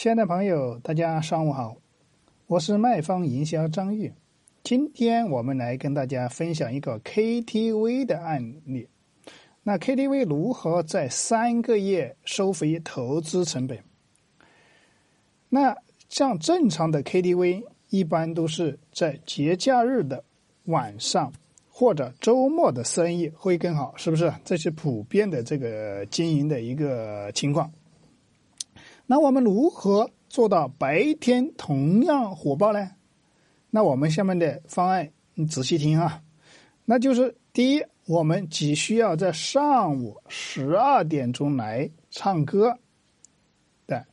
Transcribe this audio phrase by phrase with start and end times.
[0.00, 1.76] 亲爱的朋友，大家上午好，
[2.46, 4.10] 我是卖方营销张玉。
[4.62, 8.88] 今天我们来跟大家分享一个 KTV 的案例。
[9.62, 13.78] 那 KTV 如何在三个月收回投资成本？
[15.50, 15.76] 那
[16.08, 20.24] 像正常的 KTV，一般都是在节假日的
[20.64, 21.30] 晚上
[21.68, 24.32] 或者周末的生意会更好，是不是？
[24.46, 27.70] 这是普遍的这个经营的一个情况。
[29.10, 32.92] 那我们如何做到白天同样火爆呢？
[33.68, 36.22] 那我们下面的方案你仔细听啊。
[36.84, 42.78] 那就是第一，我们只需要在上午十二点钟来唱歌
[43.88, 44.06] 的，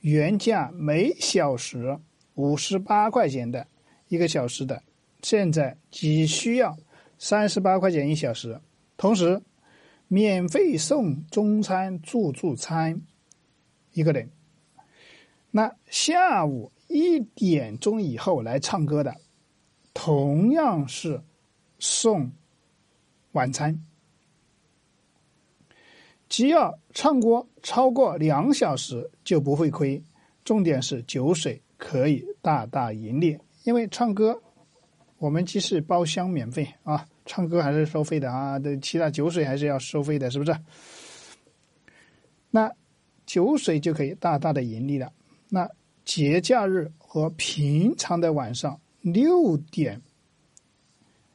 [0.00, 1.98] 原价每小时
[2.32, 3.66] 五十八块钱的
[4.08, 4.82] 一个小时的，
[5.20, 6.74] 现在只需要
[7.18, 8.58] 三十八块钱一小时，
[8.96, 9.42] 同时
[10.06, 13.02] 免费送中餐自助餐
[13.92, 14.30] 一个人。
[15.50, 19.14] 那下午一点钟以后来唱歌的，
[19.94, 21.20] 同样是
[21.78, 22.30] 送
[23.32, 23.84] 晚餐。
[26.28, 30.02] 只要唱歌超过两小时就不会亏。
[30.44, 34.42] 重点是酒水可以大大盈利，因为唱歌
[35.18, 40.56] 我们既是包厢免费啊，唱歌还是收费的啊，的其他酒水还是要收费的，是不是？
[42.50, 42.72] 那
[43.26, 45.12] 酒水就可以大大的盈利了。
[45.48, 45.68] 那
[46.04, 50.00] 节假日和平常的晚上六点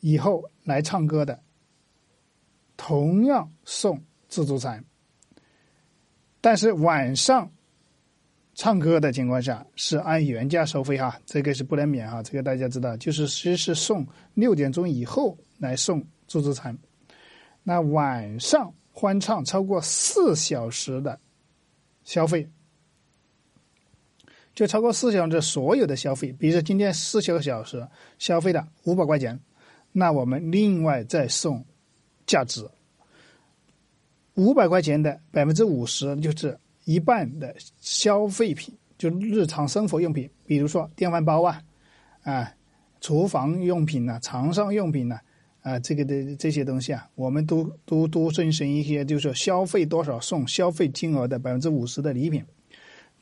[0.00, 1.40] 以后来唱歌的，
[2.76, 4.84] 同样送自助餐。
[6.40, 7.50] 但是晚上
[8.54, 16.76] 唱歌的情况下是按原价收费哈，这个是不能免哈，这个大家知道，就是其实是送六点钟以后来送自助餐。
[17.64, 21.18] 那晚上欢唱超过四小时的
[22.04, 22.48] 消费。
[24.56, 27.86] 就超过四小时所有的消费，比如说今天四小时
[28.18, 29.38] 消费的五百块钱，
[29.92, 31.62] 那我们另外再送
[32.26, 32.66] 价值
[34.34, 41.62] 五百块钱的百分之五十，就是一半的消费品，就日常生活用品，比如说电饭煲啊，
[42.22, 42.50] 啊，
[43.02, 45.20] 厨房用品呐，床上用品呐，
[45.60, 52.42] 啊，这个的这些东西啊，我们都都都遵循一些，就是消费多少送消费金额的百分之五十的礼品。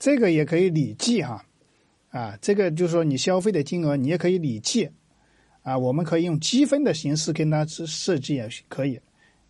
[0.04, 1.42] 这个也可以累计哈，
[2.10, 4.86] 啊，这个就是说你消费的金额你也可以累计，
[5.62, 9.00] 啊，我们可以用积分的形式跟他设计也可以，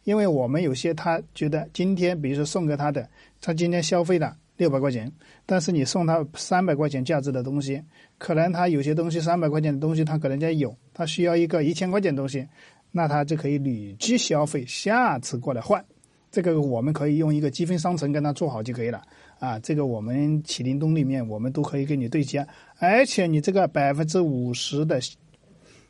[0.05, 3.11] 因为我们有些他觉得今天比如说送给他的，
[3.41, 5.11] 他今天消费了六百块钱，
[5.45, 7.83] 但是你送他三百块钱价值的东西，
[8.17, 12.47] 可能他有些东西三百块钱的东西他可能家有，他需要一个一千块钱东西，
[12.93, 15.85] 那他就可以累计消费，下次过来换，
[16.35, 19.01] 这个我们可以用一个积分商城跟他做好就可以了。
[19.39, 22.45] 啊，这个我们启灵东里面，我们都可以给你对接，
[22.79, 25.01] 而且你这个百分之五十的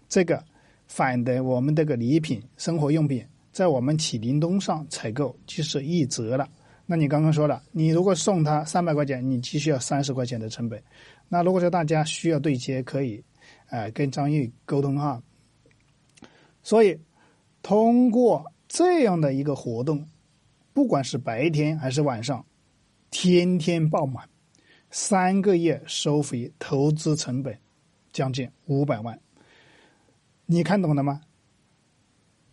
[0.06, 0.44] 这个
[0.86, 6.46] 返的我们这个礼品、生活用品，在我们启灵东上采购就是一折了。
[6.84, 10.78] 那你刚刚说了，你如果送他三百块钱，你只需要三十块钱的成本。
[11.30, 13.24] 那如果说大家需要对接，可以
[13.70, 15.22] 呃跟张玉沟通哈。
[16.62, 16.98] 所以
[17.62, 20.06] 通过这样的一个活动，
[20.74, 22.44] 不管是白天还是晚上。
[23.16, 24.28] 天天爆满，
[24.90, 27.56] 三个月收回投资成本
[28.12, 29.16] 将近五百万，
[30.46, 31.20] 你看懂了吗？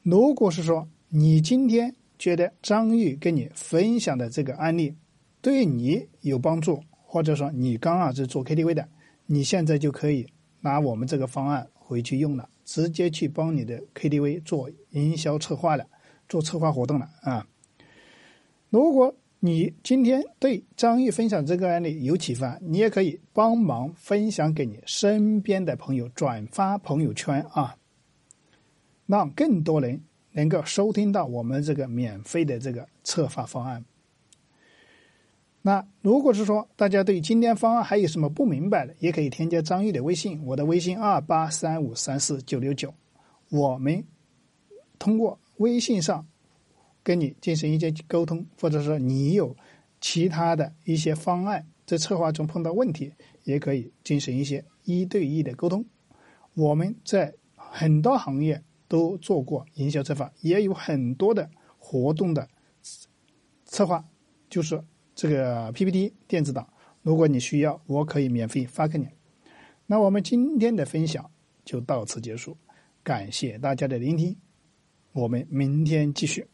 [0.04, 4.96] 如果是说你今天觉得张玉跟你分享的这个案例
[5.42, 8.88] 对你有帮助，或者说你刚好是做 KTV 的，
[9.26, 10.28] 你现在就可以
[10.60, 15.88] 拿我们这个方案回去用了，直接去帮你的 KTV 做营销策划了，
[16.30, 17.48] 做策划活动了啊！
[18.72, 27.76] 如果你今天对张玉分享这个案例有启发，你也可以帮忙分享给你身边的朋友，转发朋友圈啊，
[29.08, 33.84] 让更多人能够收听到我们这个免费的这个策划方案。
[35.64, 42.94] 那如果是说大家对今天方案还有什么不明白的，也可以添加张玉的微信，我的微信二八三五三四九六九，
[43.50, 44.06] 我们
[44.98, 46.26] 通过微信上。
[47.04, 49.56] 跟你进行一些沟通，或者说你有
[50.00, 53.12] 其他的一些方案，在策划中碰到问题，
[53.44, 55.86] 也可以进行一些一对一的沟通。
[56.54, 62.48] 我们在很多行业都做过营销策划，也有很多的活动的
[63.66, 64.04] 策划，
[64.50, 64.84] 就是
[65.16, 66.68] 这个 PPT 电子档。
[67.02, 69.08] 如果你需要，我可以免费发给你。
[69.88, 71.32] 那我们今天的分享
[71.66, 72.56] 就到此结束，
[73.02, 74.36] 感谢大家的聆听，
[75.14, 76.51] 我们明天继续。